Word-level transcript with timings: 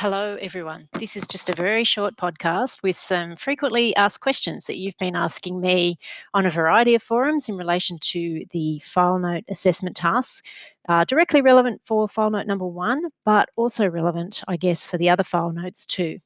Hello, 0.00 0.36
everyone. 0.40 0.88
This 0.92 1.16
is 1.16 1.26
just 1.26 1.50
a 1.50 1.56
very 1.56 1.82
short 1.82 2.14
podcast 2.14 2.84
with 2.84 2.96
some 2.96 3.34
frequently 3.34 3.96
asked 3.96 4.20
questions 4.20 4.66
that 4.66 4.76
you've 4.76 4.96
been 4.96 5.16
asking 5.16 5.60
me 5.60 5.98
on 6.34 6.46
a 6.46 6.50
variety 6.50 6.94
of 6.94 7.02
forums 7.02 7.48
in 7.48 7.56
relation 7.56 7.98
to 8.02 8.44
the 8.52 8.78
file 8.78 9.18
note 9.18 9.42
assessment 9.48 9.96
tasks, 9.96 10.40
uh, 10.88 11.04
directly 11.04 11.42
relevant 11.42 11.80
for 11.84 12.06
file 12.06 12.30
note 12.30 12.46
number 12.46 12.64
one, 12.64 13.06
but 13.24 13.48
also 13.56 13.90
relevant, 13.90 14.40
I 14.46 14.56
guess, 14.56 14.86
for 14.86 14.98
the 14.98 15.10
other 15.10 15.24
file 15.24 15.50
notes 15.50 15.84
too. 15.84 16.20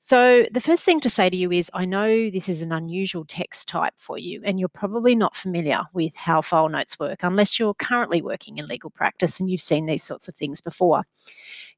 So, 0.00 0.46
the 0.50 0.60
first 0.60 0.84
thing 0.84 0.98
to 1.00 1.10
say 1.10 1.30
to 1.30 1.36
you 1.36 1.52
is 1.52 1.70
I 1.72 1.84
know 1.84 2.28
this 2.28 2.48
is 2.48 2.60
an 2.60 2.72
unusual 2.72 3.24
text 3.24 3.68
type 3.68 3.94
for 3.98 4.18
you, 4.18 4.40
and 4.44 4.58
you're 4.58 4.68
probably 4.68 5.14
not 5.14 5.36
familiar 5.36 5.82
with 5.92 6.16
how 6.16 6.40
file 6.40 6.68
notes 6.68 6.98
work 6.98 7.22
unless 7.22 7.56
you're 7.56 7.74
currently 7.74 8.20
working 8.20 8.58
in 8.58 8.66
legal 8.66 8.90
practice 8.90 9.38
and 9.38 9.48
you've 9.48 9.60
seen 9.60 9.86
these 9.86 10.02
sorts 10.02 10.26
of 10.26 10.34
things 10.34 10.60
before. 10.60 11.04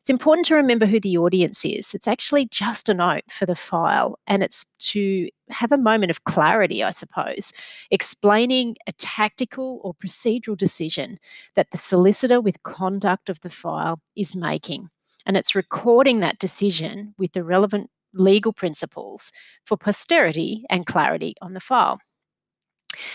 It's 0.02 0.10
important 0.10 0.46
to 0.46 0.56
remember 0.56 0.84
who 0.84 0.98
the 0.98 1.16
audience 1.16 1.64
is. 1.64 1.94
It's 1.94 2.08
actually 2.08 2.46
just 2.46 2.88
a 2.88 2.94
note 2.94 3.22
for 3.30 3.46
the 3.46 3.54
file, 3.54 4.18
and 4.26 4.42
it's 4.42 4.64
to 4.90 5.28
have 5.50 5.70
a 5.70 5.78
moment 5.78 6.10
of 6.10 6.24
clarity, 6.24 6.82
I 6.82 6.90
suppose, 6.90 7.52
explaining 7.92 8.74
a 8.88 8.92
tactical 8.92 9.80
or 9.84 9.94
procedural 9.94 10.56
decision 10.56 11.20
that 11.54 11.70
the 11.70 11.78
solicitor 11.78 12.40
with 12.40 12.64
conduct 12.64 13.28
of 13.28 13.42
the 13.42 13.48
file 13.48 14.00
is 14.16 14.34
making. 14.34 14.90
And 15.24 15.36
it's 15.36 15.54
recording 15.54 16.18
that 16.18 16.40
decision 16.40 17.14
with 17.16 17.30
the 17.30 17.44
relevant 17.44 17.88
legal 18.12 18.52
principles 18.52 19.30
for 19.64 19.76
posterity 19.76 20.64
and 20.68 20.84
clarity 20.84 21.36
on 21.40 21.54
the 21.54 21.60
file. 21.60 22.00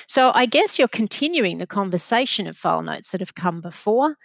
So 0.07 0.31
I 0.33 0.45
guess 0.45 0.79
you're 0.79 0.87
continuing 0.87 1.57
the 1.57 1.67
conversation 1.67 2.47
of 2.47 2.55
file 2.55 2.81
notes 2.81 3.11
that 3.11 3.19
have 3.19 3.35
come 3.35 3.59
before, 3.59 4.15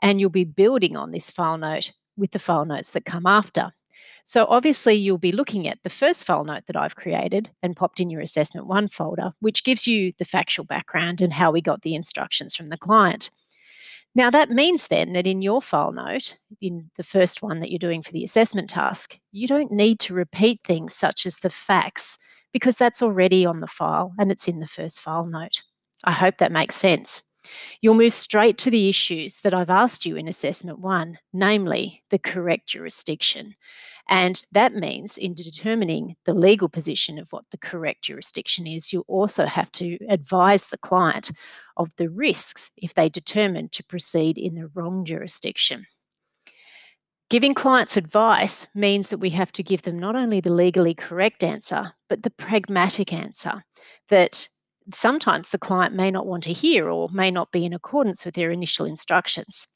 and 0.00 0.20
you'll 0.20 0.30
be 0.30 0.44
building 0.44 0.96
on 0.96 1.10
this 1.10 1.28
file 1.28 1.58
note 1.58 1.90
with 2.16 2.32
the 2.32 2.38
file 2.38 2.64
notes 2.64 2.92
that 2.92 3.04
come 3.04 3.26
after. 3.26 3.72
So 4.24 4.46
obviously 4.48 4.94
you'll 4.94 5.18
be 5.18 5.32
looking 5.32 5.66
at 5.66 5.82
the 5.82 5.90
first 5.90 6.24
file 6.26 6.44
note 6.44 6.66
that 6.66 6.76
I've 6.76 6.96
created 6.96 7.50
and 7.62 7.76
popped 7.76 8.00
in 8.00 8.10
your 8.10 8.20
assessment 8.20 8.66
one 8.66 8.88
folder, 8.88 9.32
which 9.40 9.64
gives 9.64 9.86
you 9.86 10.12
the 10.18 10.24
factual 10.24 10.64
background 10.64 11.20
and 11.20 11.32
how 11.32 11.50
we 11.50 11.60
got 11.60 11.82
the 11.82 11.94
instructions 11.94 12.54
from 12.54 12.66
the 12.66 12.78
client. 12.78 13.30
Now, 14.14 14.30
that 14.30 14.50
means 14.50 14.88
then 14.88 15.14
that 15.14 15.26
in 15.26 15.40
your 15.40 15.62
file 15.62 15.92
note, 15.92 16.36
in 16.60 16.90
the 16.96 17.02
first 17.02 17.42
one 17.42 17.60
that 17.60 17.70
you're 17.70 17.78
doing 17.78 18.02
for 18.02 18.12
the 18.12 18.24
assessment 18.24 18.68
task, 18.68 19.18
you 19.32 19.48
don't 19.48 19.72
need 19.72 19.98
to 20.00 20.14
repeat 20.14 20.60
things 20.64 20.94
such 20.94 21.24
as 21.24 21.38
the 21.38 21.50
facts 21.50 22.18
because 22.52 22.76
that's 22.76 23.02
already 23.02 23.46
on 23.46 23.60
the 23.60 23.66
file 23.66 24.12
and 24.18 24.30
it's 24.30 24.48
in 24.48 24.58
the 24.58 24.66
first 24.66 25.00
file 25.00 25.24
note. 25.24 25.62
I 26.04 26.12
hope 26.12 26.38
that 26.38 26.52
makes 26.52 26.74
sense. 26.74 27.22
You'll 27.80 27.94
move 27.94 28.14
straight 28.14 28.58
to 28.58 28.70
the 28.70 28.88
issues 28.88 29.40
that 29.40 29.54
I've 29.54 29.70
asked 29.70 30.06
you 30.06 30.16
in 30.16 30.28
assessment 30.28 30.78
one, 30.78 31.18
namely 31.32 32.02
the 32.10 32.18
correct 32.18 32.68
jurisdiction. 32.68 33.54
And 34.08 34.44
that 34.52 34.74
means 34.74 35.16
in 35.16 35.34
determining 35.34 36.16
the 36.24 36.34
legal 36.34 36.68
position 36.68 37.18
of 37.18 37.32
what 37.32 37.44
the 37.50 37.58
correct 37.58 38.02
jurisdiction 38.02 38.66
is, 38.66 38.92
you 38.92 39.04
also 39.06 39.46
have 39.46 39.70
to 39.72 39.96
advise 40.08 40.68
the 40.68 40.78
client 40.78 41.30
of 41.76 41.94
the 41.96 42.08
risks 42.08 42.70
if 42.76 42.94
they 42.94 43.08
determine 43.08 43.68
to 43.70 43.84
proceed 43.84 44.38
in 44.38 44.54
the 44.54 44.68
wrong 44.74 45.04
jurisdiction. 45.04 45.86
Giving 47.30 47.54
clients 47.54 47.96
advice 47.96 48.66
means 48.74 49.08
that 49.08 49.16
we 49.16 49.30
have 49.30 49.52
to 49.52 49.62
give 49.62 49.82
them 49.82 49.98
not 49.98 50.16
only 50.16 50.40
the 50.40 50.52
legally 50.52 50.92
correct 50.92 51.42
answer, 51.42 51.94
but 52.08 52.24
the 52.24 52.30
pragmatic 52.30 53.10
answer 53.10 53.64
that 54.10 54.48
sometimes 54.92 55.50
the 55.50 55.58
client 55.58 55.94
may 55.94 56.10
not 56.10 56.26
want 56.26 56.44
to 56.44 56.52
hear 56.52 56.88
or 56.88 57.08
may 57.10 57.30
not 57.30 57.52
be 57.52 57.64
in 57.64 57.72
accordance 57.72 58.24
with 58.24 58.34
their 58.34 58.50
initial 58.50 58.86
instructions. 58.86 59.68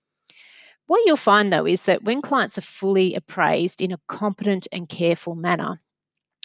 What 0.87 1.03
you'll 1.05 1.17
find 1.17 1.53
though 1.53 1.67
is 1.67 1.85
that 1.85 2.05
when 2.05 2.23
clients 2.23 2.57
are 2.59 2.63
fully 2.63 3.15
appraised 3.15 3.83
in 3.83 3.93
a 3.93 4.01
competent 4.07 4.69
and 4.73 4.89
careful 4.89 5.35
manner 5.35 5.81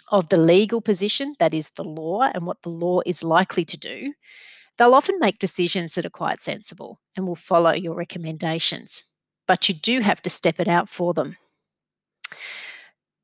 of 0.08 0.28
the 0.28 0.36
legal 0.36 0.80
position, 0.80 1.34
that 1.38 1.54
is 1.54 1.70
the 1.70 1.84
law 1.84 2.22
and 2.34 2.46
what 2.46 2.62
the 2.62 2.68
law 2.68 3.00
is 3.06 3.22
likely 3.22 3.64
to 3.64 3.76
do, 3.76 4.14
they'll 4.76 4.94
often 4.94 5.18
make 5.20 5.38
decisions 5.38 5.94
that 5.94 6.04
are 6.04 6.10
quite 6.10 6.40
sensible 6.40 7.00
and 7.16 7.26
will 7.26 7.36
follow 7.36 7.72
your 7.72 7.94
recommendations. 7.94 9.04
But 9.46 9.68
you 9.68 9.74
do 9.74 10.00
have 10.00 10.20
to 10.22 10.30
step 10.30 10.60
it 10.60 10.68
out 10.68 10.88
for 10.88 11.14
them. 11.14 11.36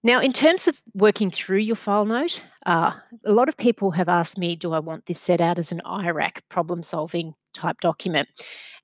Now, 0.08 0.22
in 0.22 0.32
terms 0.32 0.66
of 0.66 0.80
working 0.94 1.30
through 1.30 1.58
your 1.58 1.76
file 1.76 2.06
note, 2.06 2.42
uh, 2.64 2.92
a 3.26 3.30
lot 3.30 3.50
of 3.50 3.58
people 3.58 3.91
have 3.91 4.08
asked 4.08 4.38
me, 4.38 4.56
do 4.56 4.72
I 4.72 4.78
want 4.78 5.04
this 5.04 5.20
set 5.20 5.38
out 5.38 5.58
as 5.58 5.70
an 5.70 5.82
IRAC 5.84 6.41
problem 6.48 6.82
solving 6.82 7.34
type 7.52 7.82
document? 7.82 8.26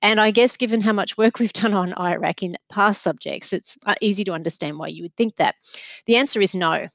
And 0.03 0.21
I 0.21 0.29
guess 0.29 0.55
given 0.55 0.81
how 0.81 0.93
much 0.93 1.17
work 1.17 1.39
we've 1.39 1.51
done 1.51 1.73
on 1.73 1.93
IRAC 1.93 2.43
in 2.43 2.57
past 2.69 3.01
subjects, 3.01 3.53
it's 3.53 3.75
uh, 3.87 3.95
easy 4.01 4.23
to 4.23 4.33
understand 4.33 4.77
why 4.77 4.89
you 4.89 5.01
would 5.01 5.15
think 5.15 5.37
that. 5.37 5.55
The 6.05 6.15
answer 6.15 6.41
is 6.41 6.53
no. 6.53 6.89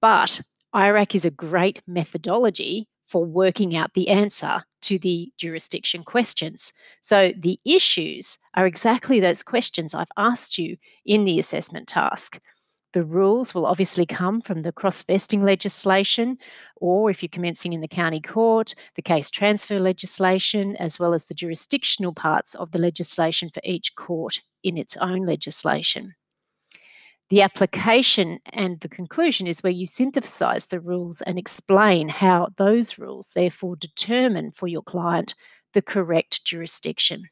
But 0.00 0.42
IRAC 0.72 1.16
is 1.16 1.24
a 1.24 1.30
great 1.32 1.82
methodology 1.88 2.88
for 3.04 3.24
working 3.24 3.74
out 3.74 3.94
the 3.94 4.10
answer 4.10 4.62
to 4.82 4.96
the 4.96 5.32
jurisdiction 5.38 6.04
questions. 6.04 6.72
So 7.00 7.32
the 7.36 7.58
issues 7.64 8.38
are 8.54 8.66
exactly 8.68 9.18
those 9.18 9.42
questions 9.42 9.92
I've 9.92 10.06
asked 10.16 10.56
you 10.56 10.76
in 11.04 11.24
the 11.24 11.40
assessment 11.40 11.88
task. 11.88 12.38
The 12.96 13.04
rules 13.04 13.54
will 13.54 13.66
obviously 13.66 14.06
come 14.06 14.40
from 14.40 14.62
the 14.62 14.72
cross 14.72 15.02
vesting 15.02 15.44
legislation, 15.44 16.38
or 16.76 17.10
if 17.10 17.22
you're 17.22 17.28
commencing 17.28 17.74
in 17.74 17.82
the 17.82 17.88
county 17.88 18.22
court, 18.22 18.74
the 18.94 19.02
case 19.02 19.28
transfer 19.28 19.78
legislation, 19.78 20.76
as 20.76 20.98
well 20.98 21.12
as 21.12 21.26
the 21.26 21.34
jurisdictional 21.34 22.14
parts 22.14 22.54
of 22.54 22.70
the 22.70 22.78
legislation 22.78 23.50
for 23.50 23.60
each 23.64 23.96
court 23.96 24.40
in 24.64 24.78
its 24.78 24.96
own 24.96 25.26
legislation. 25.26 26.14
The 27.28 27.42
application 27.42 28.38
and 28.46 28.80
the 28.80 28.88
conclusion 28.88 29.46
is 29.46 29.62
where 29.62 29.70
you 29.70 29.84
synthesize 29.84 30.64
the 30.64 30.80
rules 30.80 31.20
and 31.20 31.38
explain 31.38 32.08
how 32.08 32.48
those 32.56 32.96
rules 32.96 33.32
therefore 33.34 33.76
determine 33.76 34.52
for 34.52 34.68
your 34.68 34.80
client 34.80 35.34
the 35.74 35.82
correct 35.82 36.46
jurisdiction. 36.46 37.28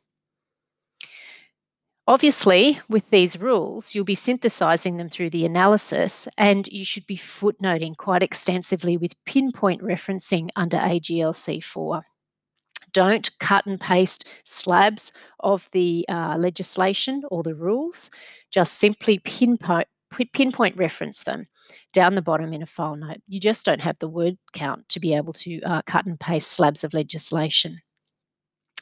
Obviously, 2.07 2.81
with 2.87 3.09
these 3.09 3.41
rules, 3.41 3.95
you'll 3.95 4.05
be 4.05 4.15
synthesizing 4.15 4.99
them 4.99 5.09
through 5.09 5.31
the 5.31 5.47
analysis, 5.47 6.29
and 6.37 6.67
you 6.69 6.85
should 6.85 7.07
be 7.07 7.17
footnoting 7.17 7.97
quite 7.97 8.23
extensively 8.23 8.99
with 8.99 9.25
pinpoint 9.25 9.81
referencing 9.81 10.49
under 10.55 10.77
AGLC 10.77 11.65
4. 11.65 12.03
Don't 12.93 13.31
cut 13.39 13.65
and 13.65 13.81
paste 13.81 14.29
slabs 14.45 15.13
of 15.41 15.69
the 15.73 16.05
uh, 16.11 16.37
legislation 16.39 17.23
or 17.31 17.43
the 17.43 17.55
rules, 17.55 18.11
just 18.51 18.75
simply 18.75 19.19
pinpoint, 19.21 19.89
pinpoint 20.35 20.77
reference 20.77 21.23
them 21.23 21.47
down 21.95 22.17
the 22.17 22.23
bottom 22.23 22.53
in 22.53 22.63
a 22.63 22.67
file 22.67 22.97
note. 22.97 23.23
You 23.27 23.41
just 23.41 23.65
don't 23.65 23.81
have 23.81 23.99
the 23.99 24.09
word 24.09 24.37
count 24.53 24.91
to 24.91 25.01
be 25.01 25.15
able 25.15 25.33
to 25.33 25.61
uh, 25.63 25.83
cut 25.87 26.05
and 26.05 26.21
paste 26.21 26.53
slabs 26.53 26.85
of 26.85 26.93
legislation. 26.93 27.81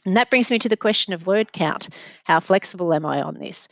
And 0.05 0.17
that 0.17 0.31
brings 0.31 0.51
me 0.51 0.59
to 0.59 0.69
the 0.69 0.77
question 0.77 1.13
of 1.13 1.27
word 1.27 1.53
count. 1.53 1.89
How 2.25 2.41
flexible 2.41 2.93
am 2.93 3.07
I 3.07 3.23
on 3.23 3.39
this? 3.39 3.69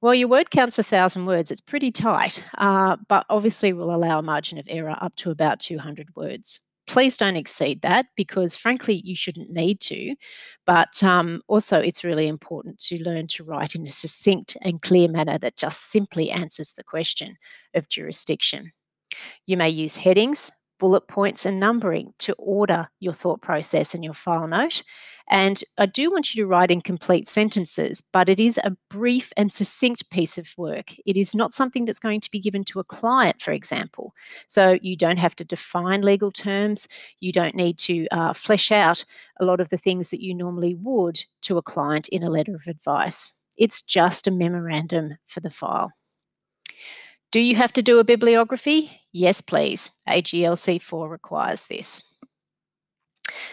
Well, 0.00 0.14
your 0.14 0.28
word 0.28 0.50
count's 0.50 0.78
a 0.78 0.82
thousand 0.82 1.26
words. 1.26 1.50
It's 1.50 1.60
pretty 1.60 1.90
tight, 1.90 2.44
uh, 2.58 2.96
but 3.08 3.24
obviously 3.30 3.72
will 3.72 3.94
allow 3.94 4.18
a 4.18 4.22
margin 4.22 4.58
of 4.58 4.66
error 4.68 4.96
up 5.00 5.16
to 5.16 5.30
about 5.30 5.60
200 5.60 6.14
words. 6.14 6.60
Please 6.86 7.16
don't 7.16 7.36
exceed 7.36 7.80
that 7.80 8.06
because, 8.14 8.56
frankly, 8.56 9.00
you 9.02 9.16
shouldn't 9.16 9.48
need 9.48 9.80
to. 9.80 10.14
But 10.66 11.02
um, 11.02 11.40
also, 11.48 11.80
it's 11.80 12.04
really 12.04 12.28
important 12.28 12.78
to 12.80 13.02
learn 13.02 13.26
to 13.28 13.44
write 13.44 13.74
in 13.74 13.86
a 13.86 13.90
succinct 13.90 14.56
and 14.60 14.82
clear 14.82 15.08
manner 15.08 15.38
that 15.38 15.56
just 15.56 15.90
simply 15.90 16.30
answers 16.30 16.74
the 16.74 16.84
question 16.84 17.36
of 17.72 17.88
jurisdiction. 17.88 18.72
You 19.46 19.56
may 19.56 19.70
use 19.70 19.96
headings, 19.96 20.52
bullet 20.78 21.08
points 21.08 21.46
and 21.46 21.60
numbering 21.60 22.12
to 22.18 22.34
order 22.38 22.88
your 23.00 23.12
thought 23.12 23.40
process 23.40 23.94
and 23.94 24.04
your 24.04 24.14
file 24.14 24.46
note. 24.46 24.82
And 25.28 25.62
I 25.78 25.86
do 25.86 26.10
want 26.10 26.34
you 26.34 26.42
to 26.42 26.46
write 26.46 26.70
in 26.70 26.82
complete 26.82 27.28
sentences, 27.28 28.02
but 28.02 28.28
it 28.28 28.38
is 28.38 28.58
a 28.58 28.76
brief 28.90 29.32
and 29.36 29.50
succinct 29.50 30.10
piece 30.10 30.36
of 30.36 30.52
work. 30.58 30.94
It 31.06 31.16
is 31.16 31.34
not 31.34 31.54
something 31.54 31.86
that's 31.86 31.98
going 31.98 32.20
to 32.20 32.30
be 32.30 32.40
given 32.40 32.62
to 32.64 32.80
a 32.80 32.84
client, 32.84 33.40
for 33.40 33.52
example. 33.52 34.12
So 34.46 34.78
you 34.82 34.96
don't 34.96 35.16
have 35.16 35.34
to 35.36 35.44
define 35.44 36.02
legal 36.02 36.30
terms. 36.30 36.88
You 37.20 37.32
don't 37.32 37.54
need 37.54 37.78
to 37.78 38.06
uh, 38.08 38.32
flesh 38.34 38.70
out 38.70 39.04
a 39.40 39.44
lot 39.44 39.60
of 39.60 39.70
the 39.70 39.78
things 39.78 40.10
that 40.10 40.22
you 40.22 40.34
normally 40.34 40.74
would 40.74 41.24
to 41.42 41.56
a 41.56 41.62
client 41.62 42.08
in 42.08 42.22
a 42.22 42.30
letter 42.30 42.54
of 42.54 42.66
advice. 42.66 43.32
It's 43.56 43.80
just 43.80 44.26
a 44.26 44.30
memorandum 44.30 45.16
for 45.26 45.40
the 45.40 45.50
file. 45.50 45.92
Do 47.34 47.40
you 47.40 47.56
have 47.56 47.72
to 47.72 47.82
do 47.82 47.98
a 47.98 48.04
bibliography? 48.04 49.00
Yes, 49.10 49.40
please. 49.40 49.90
AGLC 50.08 50.80
4 50.80 51.08
requires 51.08 51.66
this. 51.66 52.00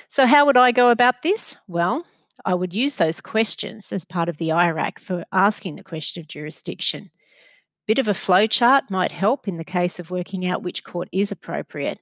So, 0.08 0.28
how 0.28 0.46
would 0.46 0.56
I 0.56 0.72
go 0.72 0.92
about 0.92 1.24
this? 1.24 1.58
Well, 1.68 2.06
I 2.46 2.54
would 2.54 2.76
use 2.76 2.98
those 2.98 3.22
questions 3.22 3.92
as 3.92 4.06
part 4.06 4.30
of 4.30 4.38
the 4.38 4.50
IRAC 4.50 5.00
for 5.00 5.26
asking 5.32 5.78
the 5.78 5.84
question 5.84 6.22
of 6.22 6.28
jurisdiction. 6.28 7.10
A 7.10 7.88
bit 7.88 7.98
of 7.98 8.08
a 8.08 8.12
flowchart 8.12 8.92
might 8.92 9.12
help 9.12 9.48
in 9.48 9.58
the 9.58 9.64
case 9.64 9.98
of 9.98 10.12
working 10.12 10.46
out 10.46 10.62
which 10.62 10.84
court 10.84 11.10
is 11.12 11.32
appropriate. 11.32 11.98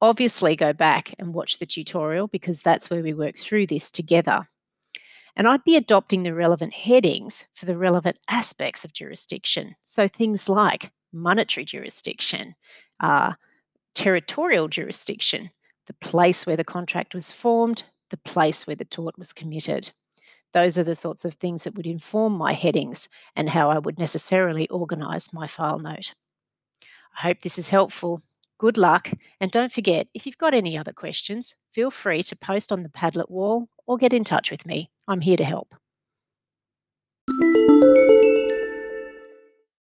Obviously, 0.00 0.56
go 0.56 0.72
back 0.72 1.14
and 1.18 1.34
watch 1.34 1.58
the 1.58 1.66
tutorial 1.66 2.26
because 2.26 2.62
that's 2.62 2.88
where 2.88 3.02
we 3.02 3.12
work 3.12 3.36
through 3.36 3.66
this 3.66 3.90
together. 3.90 4.48
And 5.36 5.46
I'd 5.46 5.64
be 5.64 5.76
adopting 5.76 6.22
the 6.22 6.32
relevant 6.32 6.72
headings 6.72 7.44
for 7.54 7.66
the 7.66 7.76
relevant 7.76 8.16
aspects 8.30 8.82
of 8.82 8.94
jurisdiction. 8.94 9.74
So 9.82 10.08
things 10.08 10.48
like 10.48 10.90
monetary 11.12 11.64
jurisdiction, 11.64 12.54
uh, 13.00 13.32
territorial 13.94 14.68
jurisdiction, 14.68 15.50
the 15.86 15.94
place 15.94 16.46
where 16.46 16.56
the 16.56 16.64
contract 16.64 17.14
was 17.14 17.32
formed, 17.32 17.84
the 18.10 18.16
place 18.16 18.66
where 18.66 18.76
the 18.76 18.84
tort 18.84 19.18
was 19.18 19.32
committed. 19.32 19.90
Those 20.52 20.76
are 20.76 20.84
the 20.84 20.94
sorts 20.94 21.24
of 21.24 21.34
things 21.34 21.64
that 21.64 21.74
would 21.76 21.86
inform 21.86 22.34
my 22.34 22.52
headings 22.52 23.08
and 23.34 23.48
how 23.48 23.70
I 23.70 23.78
would 23.78 23.98
necessarily 23.98 24.68
organise 24.68 25.32
my 25.32 25.46
file 25.46 25.78
note. 25.78 26.14
I 27.16 27.22
hope 27.22 27.40
this 27.40 27.58
is 27.58 27.70
helpful. 27.70 28.22
Good 28.58 28.78
luck, 28.78 29.10
and 29.40 29.50
don't 29.50 29.72
forget 29.72 30.06
if 30.14 30.24
you've 30.24 30.38
got 30.38 30.54
any 30.54 30.78
other 30.78 30.92
questions, 30.92 31.56
feel 31.72 31.90
free 31.90 32.22
to 32.22 32.36
post 32.36 32.70
on 32.70 32.84
the 32.84 32.88
Padlet 32.88 33.28
wall 33.28 33.68
or 33.86 33.96
get 33.96 34.12
in 34.12 34.22
touch 34.24 34.50
with 34.50 34.66
me. 34.66 34.90
I'm 35.08 35.20
here 35.20 35.36
to 35.36 35.44
help. 35.44 35.74